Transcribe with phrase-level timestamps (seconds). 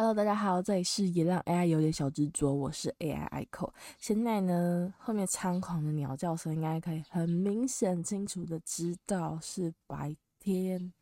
[0.00, 3.72] Hello，大家好，这里是也让 AI 有点小执着，我是 AI ICO。
[3.98, 10.92] 现在呢，后面猖狂的鸟叫声应该可以很明显、清楚的知道是白天。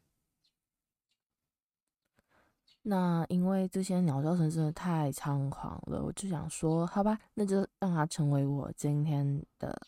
[2.80, 9.78] 那因为这些鸟叫声真的太猖狂了，我就想说，好吧，那就让它成为我今天的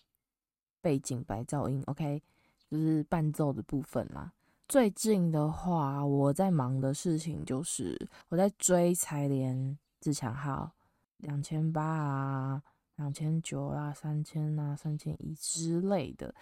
[0.82, 2.22] 背景白噪音，OK，
[2.70, 4.34] 就是伴奏的部分啦。
[4.68, 10.70] 最近的话，我在忙的事情就是我在追财联自强号，
[11.16, 12.62] 两千八啊，
[12.96, 16.34] 两千九啊，三千啊，三千一之类的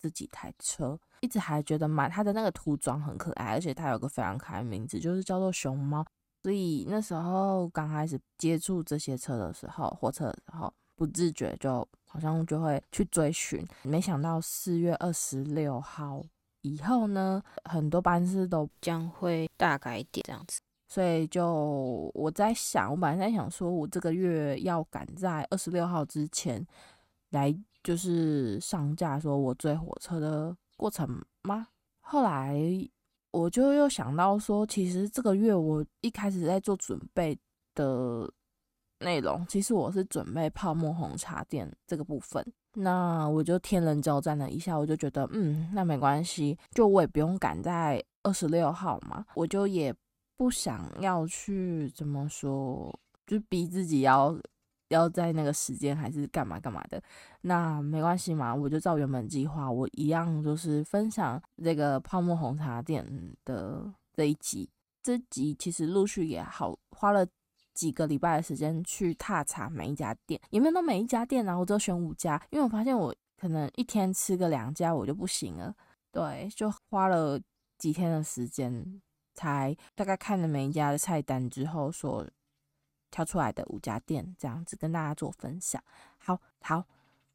[0.00, 0.98] 这几台车。
[1.20, 6.02] 一直还觉得买它的那个涂装很可爱，而且它有个非常可爱的名字，就是叫做熊猫。
[6.42, 13.62] 所以那时候刚开始接触这些车的时候，货车的时候，不自觉就好像就会去追寻。
[13.82, 16.22] 没想到四月二十六号
[16.64, 20.60] 以后呢，很多班次都将会大改点这样子。
[20.88, 26.66] 所以就我在想，我本来在想说，我这个月要赶在二十六号之前
[27.30, 30.56] 来，就是上架说我追火车的。
[30.76, 31.08] 过程
[31.44, 31.68] 吗？
[32.00, 32.60] 后来
[33.30, 37.38] 我就又想到说，其实这个月我一开始在做准备
[37.76, 38.28] 的
[38.98, 42.44] 内容，其实我是准备泡沫红茶店这个部分。
[42.74, 49.94] 那我就天人交战了一下，我就觉得，嗯，那没关系，就我也不用赶在二十六号嘛，我就也
[50.36, 52.92] 不想要去怎么说，
[53.26, 54.38] 就逼自己要。
[54.88, 57.02] 要在那个时间还是干嘛干嘛的，
[57.40, 63.04] 那没关系嘛，我就照原本计划，我一样就是分享这个泡沫红茶店
[63.46, 64.68] 的这一集。
[65.02, 67.26] 这集其实陆续也好花了
[67.74, 75.74] 几个礼拜的时间去踏查每一家店，也没有到每一家店啊，我只选五家，因为我发现我可能一天吃个两家我就不行了，
[76.10, 77.38] 对，就花了
[77.76, 79.02] 几天的时间，
[79.34, 82.26] 才大概看了每一家的菜单之后所。
[83.10, 85.80] 挑出来的五家店，这样子跟大家做分享。
[86.18, 86.82] 好好，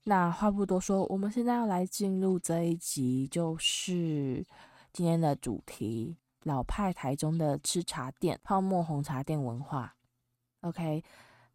[0.04, 4.46] 那话不多说，我们现在要来进入这一集，就是
[4.92, 9.96] 今天的主题——老派台中的吃茶店、泡沫红茶店文化。
[10.62, 11.04] OK，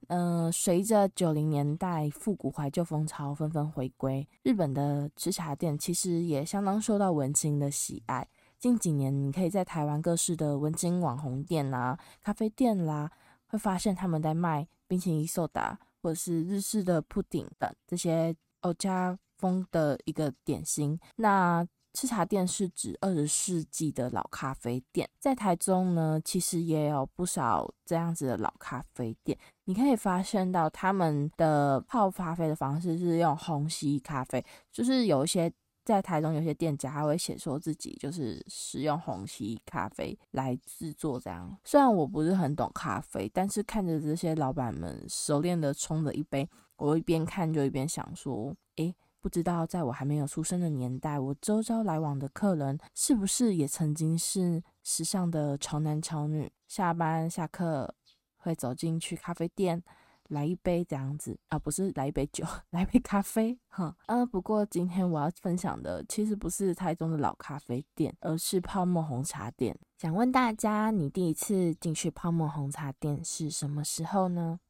[0.09, 8.27] 嗯、随着九零年代复古怀旧风潮纷纷回归，日本的吃茶店其实也相当受到文青的喜爱。
[8.59, 13.11] 近几年，你可以在台湾各式的文青网红店啊、咖啡店啦。
[13.47, 20.99] 会发现他们在卖冰淇淋、soda，或者是日式的布丁等这些欧加风的一个点心。
[21.15, 29.39] 那吃茶店是指二十世纪的老咖啡店，在台中呢，其实也有不少这样子的老咖啡店。
[29.65, 35.51] 你可以发现到他们的泡咖啡的方式是用虹吸咖啡，就是有一些。
[35.85, 41.55] 在台中有些店家还会写说自己就是使用虹吸咖啡来制作这样。
[41.63, 57.95] 虽然我不是很懂咖啡，但是看着这些老板们熟练的冲着一杯，我一边看就一边想说，诶，不知道在我还没有出生的年代，我周遭来往的客人是不是也曾经是时尚的潮男潮女，下班下课
[58.37, 59.83] 会走进去咖啡店。
[60.29, 69.75] 来一杯这样子啊，不是来一杯酒， 来杯咖啡，哈，呃，不过今天我要分享的其实不是台中的老咖啡店，而是泡沫红茶店。
[69.97, 74.61] 想问大家，你第一次进去泡沫红茶店是什么时候呢？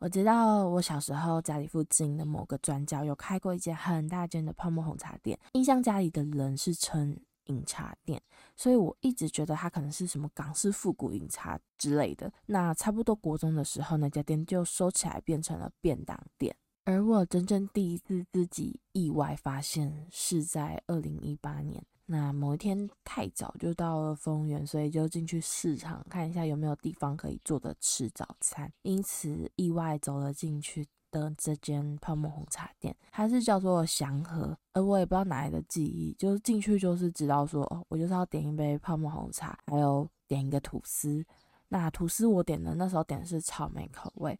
[0.00, 7.18] 我知道我小时候家里附近的某个转角有开过一间很大间的泡沫红茶店，印象家里的人是称。
[7.48, 8.20] 饮茶店，
[8.56, 12.30] 所以我一直觉得它可能是什么港式复古饮茶之类的。
[12.44, 16.54] 那差不多国中的时候，那家店就收起来，变成了便当店。
[16.84, 21.82] 而我真正第一次自己意外发现，是在二零一八年。
[22.10, 30.86] 那某一天太早就到了丰原，所以就进去市场看一下有没有地方可以坐着吃早餐，因此意外走了进去。
[31.10, 41.24] 的这间泡沫红茶店，它是叫做祥和，而我也不知道哪来的记忆，就是进去就是知道说，哦，我就是要点一杯泡沫红茶，还有点一个吐司。
[41.68, 44.38] 那吐司我点的那时候点的是草莓口味，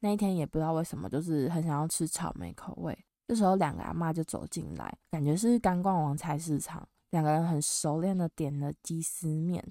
[0.00, 2.96] 那一天也不知道为什么，就是很想要吃草莓口味。
[3.26, 9.64] 这时候两个阿嬷就走进来，感觉是刚逛完菜市场，两个人很熟练的点了鸡丝面。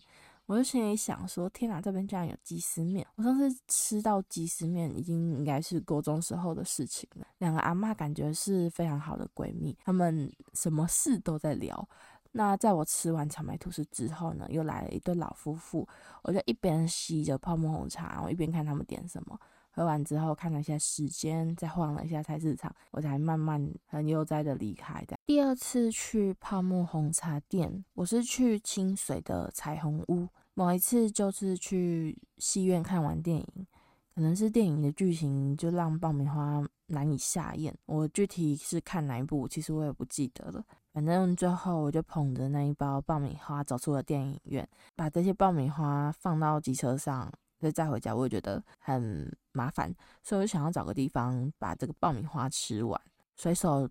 [0.45, 3.05] 我就心里想说：“天哪，这边竟然有鸡丝面！
[3.13, 11.87] 我上次吃到鸡丝面已经应该是高中时候的事情了。”两个阿嬷感觉是非常好的闺蜜，她们什么事都在聊。
[12.31, 15.87] 那在我吃完草莓吐司之后呢，又来了一对老夫妇，
[16.23, 19.39] 我就一边吸着泡沫红茶，然后一边看他们点什么。
[19.71, 25.17] 喝完之后看了一下时间，再晃了一下菜市场，我才慢慢很悠哉的离开的。
[25.25, 30.27] 第二次去泡沫红茶店，我是去清水的彩虹屋。
[30.55, 33.67] 某一次就是去戏院看完电影，
[34.13, 37.73] 可能是电影的剧情就让爆米花难以下咽。
[37.85, 40.61] 我具体是看哪一部，其实我也不记得了。
[40.91, 47.31] 反正最后我就捧着那一包爆米花走出了电影院，把这些爆米花放到机车上，
[47.71, 48.15] 再回家。
[48.15, 49.91] 我也觉得很麻烦，
[50.21, 53.01] 所以我想要找个地方把这个爆米花吃完。
[53.35, 53.89] 随手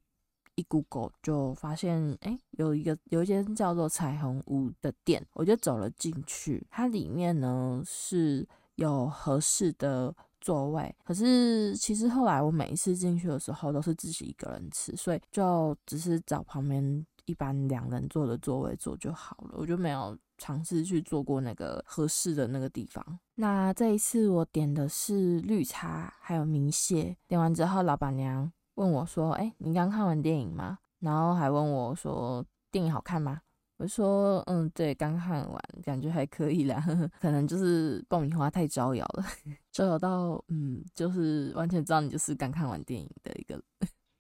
[0.54, 6.66] 一 Google 就发现，哎、有一个有一间叫做彩虹屋的店，我就走了进去。
[6.70, 23.18] 它里面呢是有合适的座位，可是其实后来我每一次进去的时候都是自己一个人吃，所以就只是找旁边一般两人坐的座位坐就好了，我就没有尝试去做过那个合适的那个地方。
[23.34, 27.16] 那这一次我点的是绿茶，还有明蟹。
[27.26, 33.40] 点完之后，老板娘问我说：“哎、你刚看完电影吗？”然后还问我说：“电影好看吗？”
[33.78, 36.84] 我说，嗯，对，刚看完，感觉还可以啦，
[37.20, 39.24] 可能就是爆米花太招摇了，
[39.70, 43.62] 招摇到，嗯，就是完全知道你就是刚看完电影的一个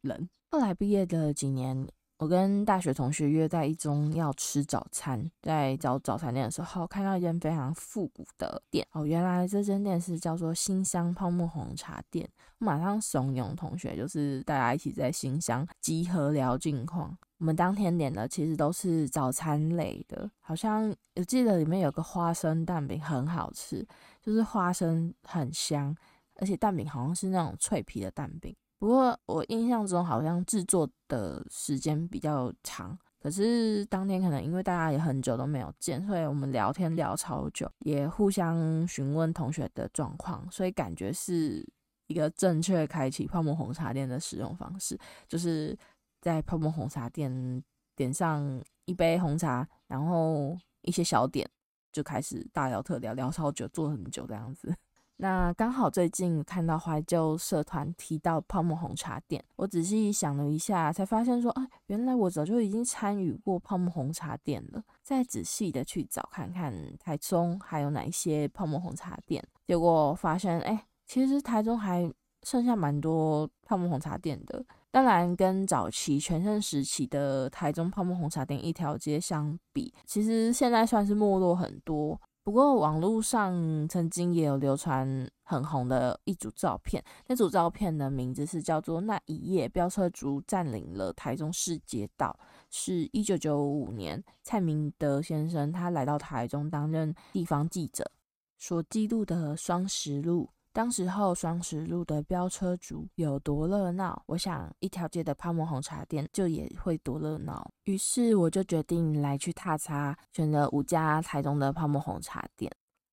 [0.02, 0.28] 人。
[0.50, 1.88] 后来毕业的几年。
[2.18, 8.84] 我跟大学同学约在一中要吃早餐，在找早餐店的时候，看到一间非常复古的店。
[8.90, 12.28] 哦，原来这间店是叫做新香泡沫红茶店。
[12.58, 17.16] 我马上怂恿同学，就是大家一起在新香集合聊近况。
[17.38, 23.86] 我们当天点的其实都是早餐类的，好像我记得里面有个花生蛋饼很好吃，
[24.20, 25.96] 就是花生很香，
[26.34, 28.56] 而且蛋饼好像是那种脆皮的蛋饼。
[28.78, 41.66] 不过我印象中好像制作的时间比较长，可是当天可能因为大家也很久都没有见，所以我们聊天聊超久，也互相询问同学的状况，所以感觉是
[42.06, 44.96] 一个正确开启泡沫红茶店的使用方式，
[45.26, 45.76] 就是
[46.20, 47.62] 在泡沫红茶店
[47.96, 51.48] 点上一杯红茶，然后一些小点，
[51.92, 54.72] 就开始大聊特聊，聊超久，坐很久这样子。
[55.20, 64.80] 那刚好最近看到怀旧社团提到泡沫红茶店，我仔细想了一下，才发现说啊，原来我早就已经参与过泡沫红茶店了。
[65.02, 72.08] 再仔细的去找看看台中还有哪一些泡沫红茶店，结果发现哎，其实台中还
[72.44, 74.64] 剩下蛮多泡沫红茶店的。
[74.90, 82.18] 当然，跟早期全盛时期的台中泡沫红茶店一条街相比，其实现在算是没落很多。
[82.48, 92.34] 不过网络上曾经也有流传很红的一组照片，那组照片的名字是叫做《那一夜飙车族占领了台中市街道》，
[92.70, 98.10] 是一九九五年蔡明德先生他来到台中担任地方记者
[98.56, 100.48] 所记录的双十路。
[100.72, 107.68] 当时候双十路的飙车族有多热闹，我想一条街的泡沫红茶店就也会多热闹。
[107.84, 112.70] 于是我就决定来去踏查，选了五家台中的泡沫红茶店。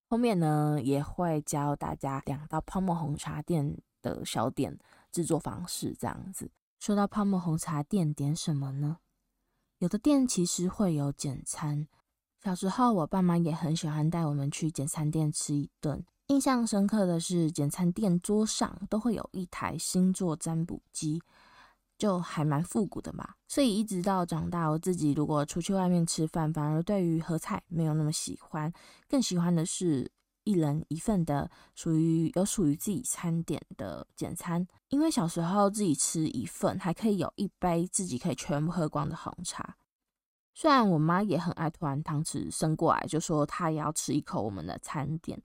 [0.08, 4.78] 后面呢也会教大家两道泡沫红茶店的小点
[5.12, 6.52] 制作方式，这样子。
[6.80, 8.98] 说到泡沫红茶店点什么呢？
[9.80, 11.88] 有的店其实会有简餐。
[12.44, 16.06] 小时候我爸妈也很喜欢带我们去简餐店吃一顿。
[16.28, 21.22] 印象深刻的是，简餐店桌上都会有一台星座占卜机，
[22.00, 23.36] 就还蛮复古的嘛。
[23.48, 28.74] 所以一直到长大，我自己如果出去外面吃饭，反而对于合菜没有那么喜欢，
[29.08, 30.12] 更喜欢的是
[30.46, 34.66] 一人一份的属于有属于自己餐点的简餐。
[34.90, 39.76] 因为小时候自己吃一份，还可以有一杯自己可以全部喝光的红茶。
[40.56, 45.40] 虽然我妈也很爱突然汤匙伸过来，就说她也要吃一口我们的餐点。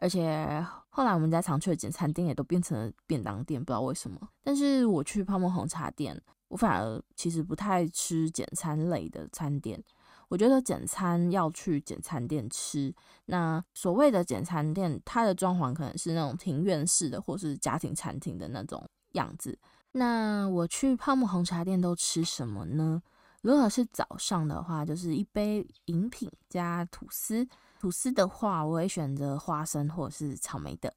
[0.00, 4.18] 而且后来我们家常去的简餐店也都变成了便当店，不知道为什么。
[4.42, 9.82] 但是我去泡沫红茶店，我反而其实不太吃简餐类的餐点。
[10.28, 12.94] 我觉得简餐要去简餐店吃。
[13.26, 19.58] 那所谓的简餐店，它的装潢可能是那种庭院式的，或是家庭餐厅的那种样子。
[19.92, 23.02] 那我去泡沫红茶店都吃什么呢？
[23.42, 27.46] 如果是早上的话，就是一杯饮品加吐司。
[27.80, 30.92] 吐司的话，我会选择花生或者是草莓的，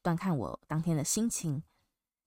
[0.00, 1.60] 端看我当天的心情。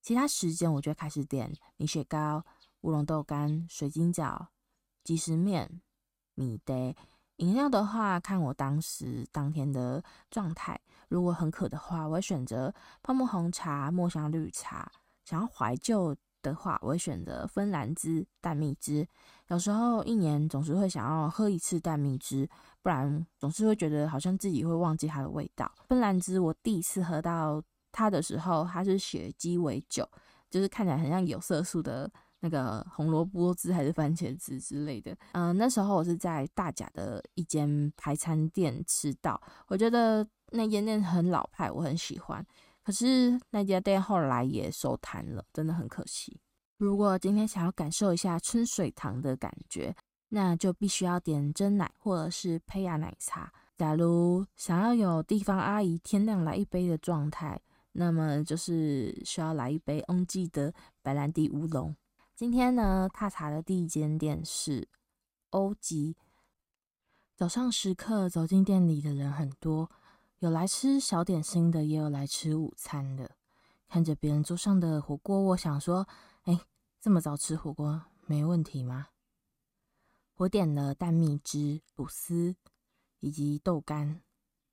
[0.02, 2.44] 其他时间我就会开始点米雪糕、
[2.82, 4.48] 乌龙豆干、水晶饺、
[5.06, 5.82] 即食面、
[6.34, 6.94] 米德。
[7.38, 10.78] 饮料的话，看我当时当天的状态。
[11.08, 14.92] 如果很渴的话，我会选择泡沫红茶、墨香绿茶。
[15.24, 19.08] 想要怀旧的话，我会选择芬兰汁蛋蜜汁。
[19.50, 22.50] 有时候一年总是会想要喝一次蛋蜜汁。
[22.84, 25.70] 不然总是会觉得好像自己会忘记它的味道。
[25.90, 27.62] 芬兰汁，我第一次喝到
[27.92, 30.10] 它的时候，它是血鸡尾酒，
[30.50, 35.14] 就是看起来很像有色素的那个红萝卜汁还是番茄汁之类的。
[35.34, 42.46] 嗯、那时候我是在大甲的一间排餐店吃到，我觉得那间店很老派，我很喜欢。
[42.86, 46.40] 可是那家店后来也收摊了，真的很可惜。
[46.78, 49.96] 如果今天想要感受一下春水堂的感觉，
[50.30, 53.52] 那就必须要点珍奶或者是胚芽奶茶。
[53.76, 57.60] 假如想要有地方阿姨天亮来一杯的状态，
[57.94, 61.96] 那么就是需要来一杯翁记的白兰地乌龙。
[62.36, 64.88] 今天呢，踏查的第一间店是
[65.50, 66.16] 欧吉。
[67.36, 69.90] 早上时刻走进店里的人很多，
[70.40, 73.32] 有来吃小点心的，也有来吃午餐的。
[73.88, 76.08] 看着别人桌上的火锅，我想说，
[76.48, 76.62] 哎，
[77.02, 79.08] 这么早吃火锅没问题吗？
[80.38, 82.56] 我点了蛋蜜汁、吐司
[83.20, 84.22] 以及豆干。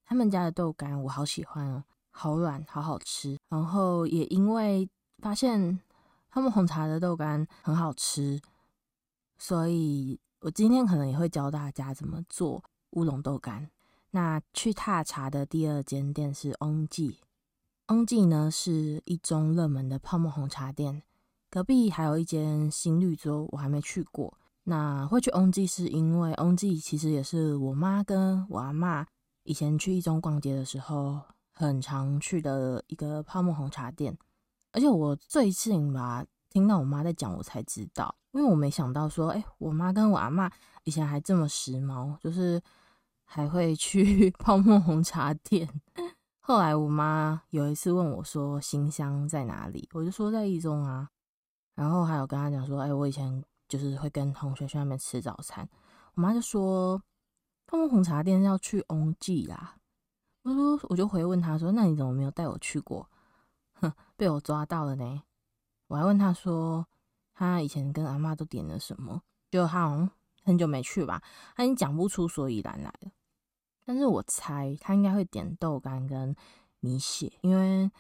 [0.04, 3.36] 他们家的豆干我好喜欢哦，好软，好好吃。
[3.48, 4.88] 然后也因为
[5.18, 5.80] 发现
[6.30, 8.40] 他们红茶的豆干很好吃，
[9.36, 13.68] 所以我今天可能也会教大家怎么做乌龙豆干。
[14.12, 17.18] 那去踏茶的第二间店是翁记，
[17.88, 21.02] 翁记呢是一中热门的泡沫红茶店，
[21.54, 24.36] 隔壁还有一间新绿洲，我还没去过。
[24.64, 29.06] 那会去翁记是因为翁记其实也是我妈跟我阿妈
[29.44, 31.20] 以前去一中逛街的时候
[31.52, 34.18] 很常去的一个泡沫红茶店，
[34.72, 40.50] 而且我最近吧听到我妈在讲，我才知道，因为我没想到说，哎，我妈跟我阿妈
[40.82, 42.60] 以前还这么时髦，就是
[43.24, 45.68] 还会去 泡沫红茶店。
[46.40, 49.88] 后来我妈有一次问我说，新乡在哪里？
[49.92, 51.08] 我就说在一中啊，
[51.74, 53.44] 然后还有跟他讲说，哎，我以前。
[53.66, 55.66] 就是会跟同学去那边吃早餐，
[56.14, 57.02] 我妈就说
[57.66, 59.76] 泡沫红茶店要去翁记啦。
[60.42, 63.08] 我说我就回问他说，那你怎么没有带我去过？
[63.72, 65.22] 哼，被我抓到了呢。
[65.88, 66.86] 我还问他说，
[67.32, 69.22] 他以前跟阿妈都点了什么？
[69.50, 70.10] 就他好像
[70.44, 71.22] 很久没去吧，
[71.56, 73.10] 他已经讲不出所以然来了。
[73.86, 76.36] 但是我猜他应该会点豆干跟
[76.80, 77.90] 米血，因为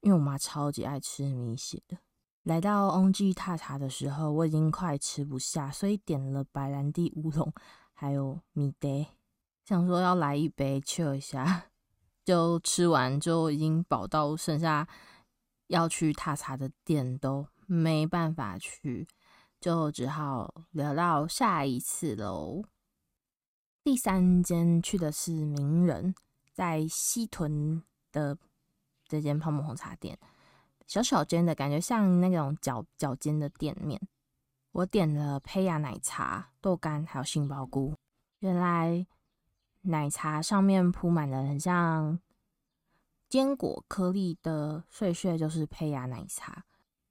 [0.00, 1.98] 因为我妈超级爱吃米血的。
[2.42, 7.52] 来到翁记踏茶的时候，我已经快吃不下，所以点了白兰地乌龙，
[7.92, 9.06] 还有米德，
[9.64, 11.66] 想说要来一杯 chill 一下，
[12.24, 14.88] 就吃完就已经饱到剩下
[15.66, 19.06] 要去踏茶的店都没办法去，
[19.60, 22.64] 就只好留到下一次喽。
[23.84, 26.14] 第三间去的是名人，
[26.54, 28.38] 在西屯的
[29.06, 30.18] 这间泡沫红茶店。
[30.90, 34.00] 小小间的感觉像那种角角尖的店面。
[34.72, 37.94] 我点了胚芽奶茶、豆干还有杏鲍菇。
[38.40, 39.06] 原来
[39.82, 42.18] 奶茶上面铺满了很像
[43.28, 46.64] 坚果颗粒的碎屑，就是胚芽奶茶。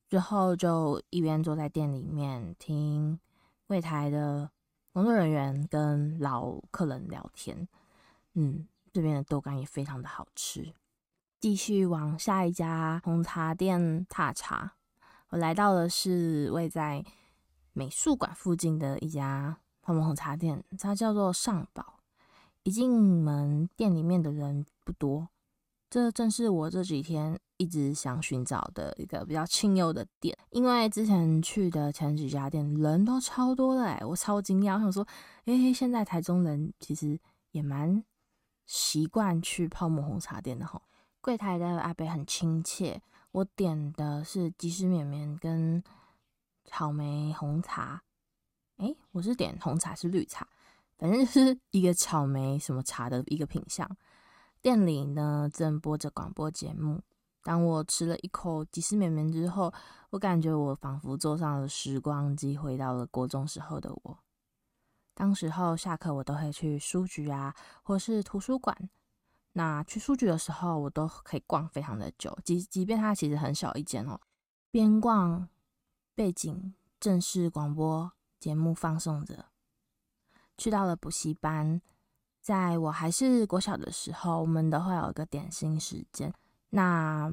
[0.10, 3.18] 之后就一边坐在店里面听
[3.66, 4.52] 柜台的
[4.92, 7.66] 工作人员跟老客人聊天。
[8.34, 10.74] 嗯，这边的豆干也非常的好吃。
[11.40, 14.74] 继续往下一家红茶店踏查，
[15.30, 17.06] 我来到的是位在
[17.72, 22.00] 美术馆附近的一家泡沫红茶店，它叫做上宝。
[22.64, 25.30] 一进门，店里面的人不多，
[25.90, 30.38] 这正是我这几天一直想寻找的一个比较清幽的店。
[30.50, 35.08] 因为之前去的前几家店人都超多的，哎，我超惊讶，我想说，
[35.46, 37.18] 哎，现在台中人其实
[37.52, 38.04] 也蛮
[38.66, 40.82] 习惯去泡沫红茶店的哈。
[41.22, 45.84] 柜台的阿伯很亲切，我点的是鸡丝绵绵跟
[46.64, 48.02] 草莓红茶。
[48.78, 50.48] 诶，我是点红茶是绿茶，
[50.98, 53.90] 反正就是 一个草莓什么茶的一个品相。
[54.62, 57.02] 店里呢正播着广播节目。
[57.44, 59.74] 当我吃了一口鸡丝绵绵之后，
[60.12, 64.18] 我感觉我仿佛坐上了时光机，回到了国中时候的我。
[65.14, 68.90] 当时候下课我都会去书局啊，或是图书馆。
[69.54, 74.20] 那去书局的时候，我都可以逛非常的久，即即便它其实很小一间哦。
[74.72, 75.48] 边逛，
[76.14, 79.46] 背景正式广播节目放送着。
[80.58, 81.82] 去到了补习班，
[82.42, 86.34] 在我还是国小的时候，我们都会有一个点心时间。
[86.70, 87.32] 那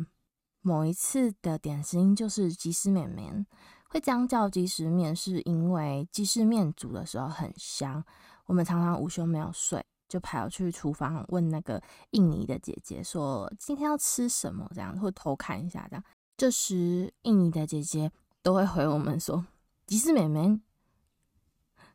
[0.62, 3.46] 某一次的点心就是鸡丝面面，
[3.88, 8.02] 会这样叫鸡丝面，是因为鸡丝面煮的时候很香。
[8.46, 9.85] 我们常常午休没有睡。
[10.09, 16.05] 就跑去厨房问那个印尼的姐姐说：“今天要吃什么？”这样会偷看一下，这样。
[16.37, 19.47] 这时印尼的姐姐都会回我们说
[19.87, 20.61] ：“吉丝妹妹。”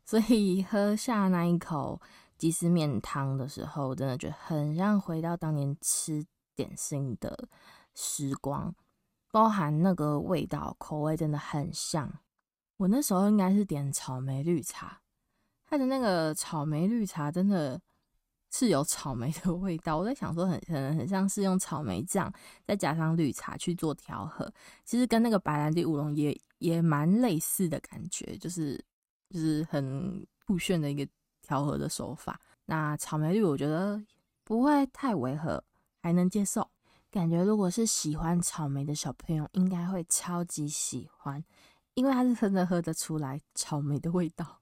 [0.03, 2.01] 所以喝下那一口
[2.37, 6.25] 鸡丝面汤的时候，真的觉得很像回到当年吃
[6.55, 7.47] 点心的
[7.93, 8.73] 时光。
[9.31, 12.11] 包含那个味道，口味真的很像。
[12.75, 14.99] 我那时候应该是点草莓绿茶，
[15.63, 17.79] 它的那个草莓绿茶真的
[18.51, 19.97] 是有草莓的味道。
[19.97, 22.31] 我在想说很，很很像是用草莓酱
[22.67, 24.53] 再加上绿茶去做调和，
[24.83, 28.83] 其实跟那个白兰地乌龙也也蛮类似的感觉，就是
[29.29, 31.07] 就是很酷炫的一个
[31.41, 32.39] 调和的手法。
[32.65, 33.99] 那草莓绿我觉得
[34.43, 35.63] 不会太违和，
[36.01, 36.69] 还能接受。
[37.09, 41.43] 感觉如果是喜欢草莓的小朋友，应该会超级喜欢，
[41.93, 44.59] 因为它是真的喝得出来草莓的味道。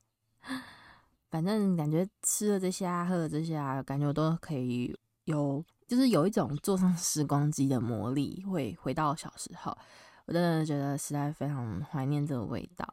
[1.29, 4.95] 反正感觉吃了这些啊，喝了这些啊，感觉我都可以
[5.25, 9.75] 有，就是有一种坐上时光机的魔力，会回到小时候。
[10.25, 12.87] 我真的觉得实在非常怀念这个味道，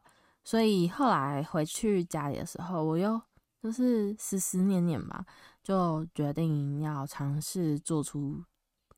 [0.45, 3.21] 所以后来回去家里的时候，我又
[3.63, 5.25] 就是思思念念吧，
[5.63, 8.43] 就决定要尝试做出。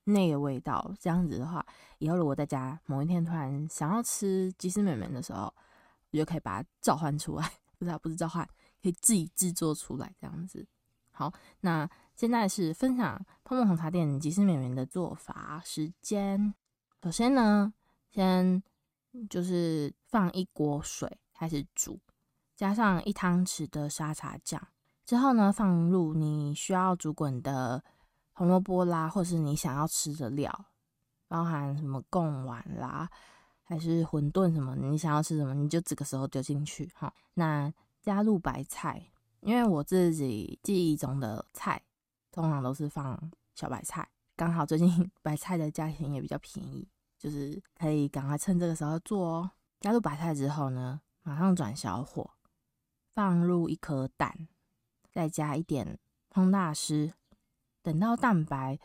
[0.04, 1.62] 那个味道，这样子的话，
[1.98, 5.52] 以后如果在家某一天突然想要吃鸡丝面面的时候，
[6.12, 8.48] 我就可以把它召唤出来， 不是不是召唤，
[8.92, 10.66] 自己制作出来这样子。
[11.10, 16.54] 好，那现在是分享泡沫红茶店鸡丝面面的做法时间。
[17.02, 17.72] 首先呢，
[18.10, 18.62] 先
[19.28, 21.98] 就是放一锅水开始煮，
[22.56, 24.60] 加上一汤匙的沙茶酱，
[25.04, 27.82] 之后呢，放入你需要煮滚的。
[28.34, 30.66] 红萝卜啦，或是你想要吃的料，
[31.26, 33.10] 包含什么贡丸啦，
[33.64, 37.12] 还是馄饨什么，你想要吃什么，你就这个时候丢进去哈。
[37.34, 37.68] 那
[38.08, 39.10] 加入白菜，
[39.40, 41.82] 因为我自己记忆中的菜
[42.32, 44.88] 通常都是放小白菜，刚好最近
[45.20, 46.88] 白菜的价钱也比较便宜，
[47.18, 49.50] 就是可以赶快趁这个时候做哦。
[49.80, 52.30] 加入白菜之后呢，马上转小火，
[53.14, 54.48] 放入一颗蛋，
[55.12, 55.98] 再加一点
[56.30, 57.12] 烹大师。
[57.82, 58.78] 等到蛋白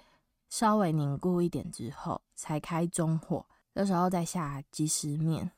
[0.50, 3.46] 稍微凝固一点之后，才开中火。
[3.74, 5.50] 这时候再下即食面。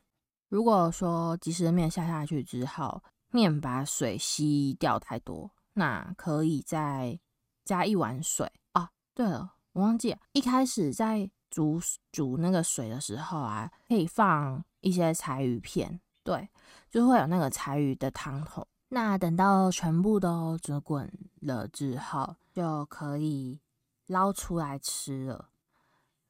[0.50, 3.02] 如果说即食面下下去之后，
[3.36, 7.20] 面把水吸掉太多，那可以再
[7.66, 8.90] 加一碗水啊。
[9.14, 11.82] 对了，我忘记了，一开始在煮
[12.14, 16.48] 煮那个水的时候啊，可以放一些柴鱼片，对，
[16.90, 18.66] 就会有那个柴鱼的汤头。
[18.88, 23.60] 那等到全部都煮滚了之后，就可以
[24.08, 25.50] 捞出来吃了。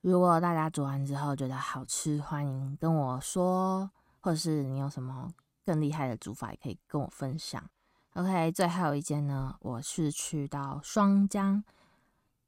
[0.01, 3.91] 如果大家煮完之后觉得好吃，欢迎跟我说，
[4.21, 5.31] 或者是你有什么
[5.65, 7.67] 更厉害的煮法，也可以跟我分享。
[8.13, 11.63] OK，最后一间呢，我是去到双江，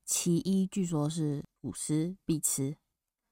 [0.06, 2.78] 其一据说是吐司必吃，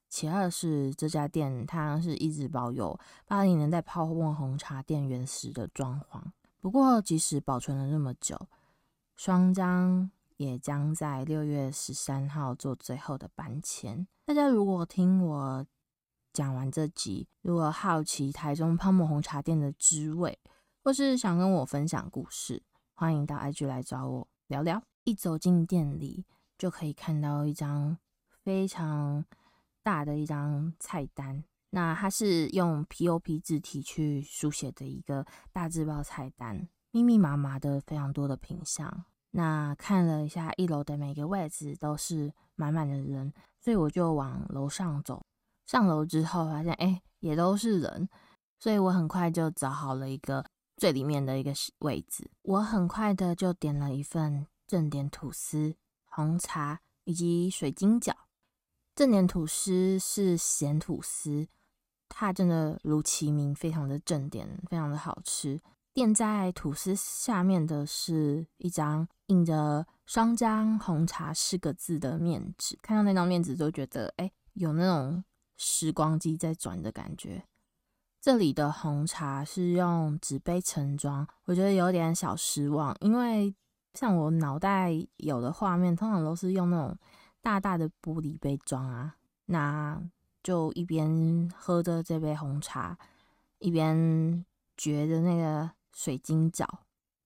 [0.10, 6.22] 其二是这家店它是一直保有八零年代泡沫红茶店原始的装潢。
[6.60, 8.48] 不过，即使保存了那么久，
[9.16, 14.06] 双江也将在六月十三号做最后的搬迁。
[14.26, 15.66] 大家如果听我
[16.36, 20.38] 讲完这集，如果好奇台中泡沫红茶店的滋味，
[20.84, 22.62] 或是想跟我分享故事，
[22.94, 24.84] 欢迎到 IG 来找我聊聊。
[25.06, 26.26] 一走进店里，
[26.58, 27.98] 就可以看到一张
[28.44, 29.24] 非常
[29.82, 31.42] 大的一张菜单。
[31.70, 39.06] 那它是用 POP 字体去书写的一个大字报菜单，密密麻麻的非常多的品项。
[39.32, 45.26] 那看了一下一楼的每个位置都是满满的人，所以我就往楼上走。
[45.66, 48.08] 上楼之后发现，哎、也都是人，
[48.60, 50.46] 所以我很快就找好了一个
[50.78, 52.30] 最里面的一个位置。
[52.44, 55.76] 我很快的就点了一份正点吐司、
[56.06, 58.14] 红茶以及水晶饺。
[58.96, 61.48] 正点吐司是咸吐司。
[62.08, 65.60] 它真的如其名，非常的正点，非常的好吃。
[65.92, 75.24] 垫在吐司下面的是一张印着“双江红茶”四个字的面纸，看到那张面纸就觉得，哎，有那种
[75.58, 77.44] 时光机在转的感觉。
[78.22, 83.54] 这里的红茶是用纸杯盛装，我觉得有点小失望，因为
[83.94, 86.98] 像我脑袋有的画面，通常都是用那种
[87.42, 89.16] 大大的玻璃杯装啊，
[89.46, 90.02] 那。
[90.46, 92.96] 就一边喝着这杯红茶，
[93.58, 94.46] 一边
[94.78, 96.68] 嚼着那个水晶饺，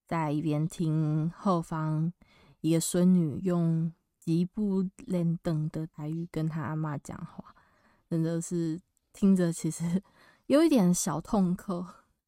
[0.07, 2.13] 在一边听后方
[2.61, 7.53] 一个孙女用极不轮转的台语跟她阿嬷讲话，
[8.09, 8.81] 真的是
[9.13, 10.01] 听着其实
[10.47, 11.85] 有一点小痛苦。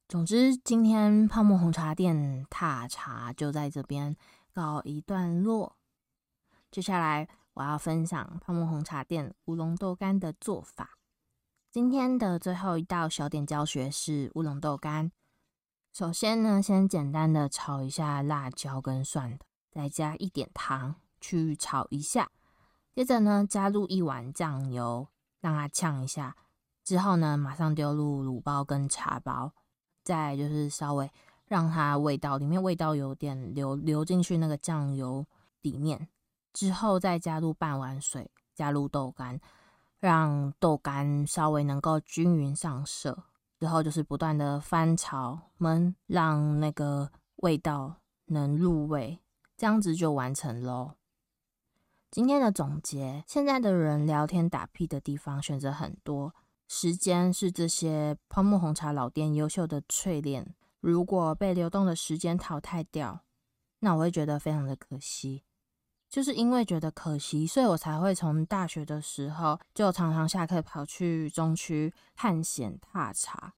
[0.08, 4.16] 总之，今天泡沫红茶店踏茶就在这边
[4.52, 5.76] 告一段落。
[6.70, 7.28] 接下来。
[7.54, 10.96] 我要分享泡沫红茶店乌龙豆干的做法。
[11.70, 15.12] 今天的最后一道小点教学是乌龙豆干。
[15.92, 19.38] 首先呢，先简单的炒一下辣椒跟蒜，
[19.70, 22.30] 再加一点糖去炒一下。
[22.94, 25.06] 接着呢，加入一碗酱油，
[25.42, 26.34] 让它呛一下，
[26.84, 29.52] 之后呢，马上丢入卤包跟茶包，
[30.02, 31.10] 再就是稍微
[31.44, 35.26] 让它味道里面味道有点流流进去那个酱油
[35.60, 36.08] 里面，
[36.54, 39.38] 之后再加入半碗水，加入豆干，
[39.98, 43.24] 让豆干稍微能够均匀上色。
[43.58, 49.18] 之后就是不断的翻炒焖，让那个味道能入味，
[49.56, 50.94] 这样子就完成喽。
[52.12, 56.34] 今天的总结：现在的人聊天打屁的地方选择很多。
[56.68, 63.22] 时间是这些泡沫红茶老店优秀的淬炼，如果被流动的时间淘汰掉，
[63.78, 65.44] 那我会觉得非常的可惜。
[66.10, 73.54] 就是因为觉得可惜，所以我才会从大学的时候就常常下课跑去中区探险踏查。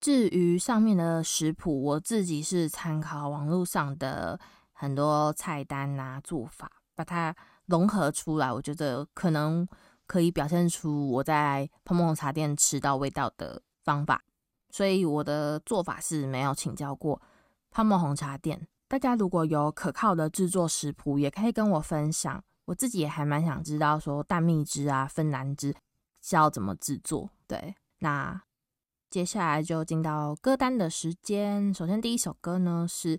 [0.00, 4.40] 至于上面的食谱，我自己是参考网络上的
[4.72, 9.66] 很多菜单啊做法，把它融合出来，我觉得可能。
[10.04, 14.22] 可以表现出我在泡沫红茶店吃到味道的方法，
[14.68, 17.22] 所以我的做法是没有请教过
[17.70, 18.68] 泡沫红茶店。
[18.88, 22.44] 大家如果有可靠的制作食谱，也可以跟我分享。
[22.66, 25.74] 我自己也还蛮想知道，说蛋蜜汁啊、芬兰汁
[26.20, 27.30] 是要怎么制作。
[27.46, 28.42] 对，那
[29.08, 31.72] 接下来就进到歌单的时间。
[31.72, 33.18] 首先第一首歌呢是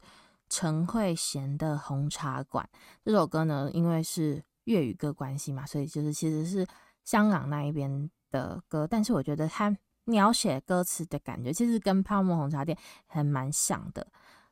[0.53, 2.63] 陈慧娴的《红茶馆》。
[3.03, 6.67] 这首歌呢，因为是粤语歌关系嘛，所以就是其实是。
[7.03, 14.07] 香港那一边的歌，但是我觉得它描写歌词的感觉，其实跟泡沫红茶店还蛮像的。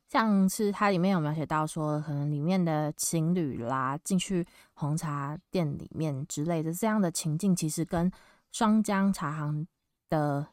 [0.09, 8.11] 像是它里面有描写到说，可能里面的情侣啦，进去红茶店里面之类的这样的情境，其实跟
[8.51, 9.65] 双江茶行
[10.09, 10.45] 的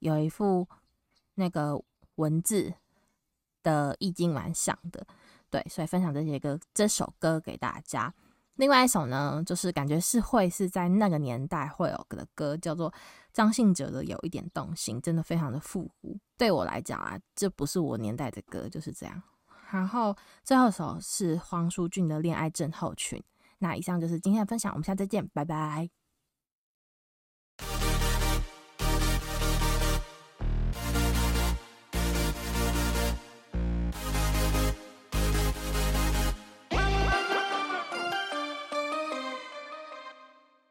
[0.00, 0.68] 有一幅
[1.36, 1.82] 那个
[2.16, 2.74] 文字
[3.66, 5.04] 的意境蛮像的。
[5.50, 8.14] 对，所以分享这些歌，这首歌给大家。
[8.54, 12.92] 另外一首呢，就是感觉是会是在那个年代会有的歌，叫做
[13.32, 16.16] 张信哲的《有一点动心》，真的非常的复古。
[16.38, 19.22] 对我来讲啊，这不是我年代的歌，就是这样。
[19.70, 23.18] 然后最后一首是黄舒骏的《恋爱症候群》。
[23.58, 26.05] 那以上就是今天的分享，我们下次再见，拜拜。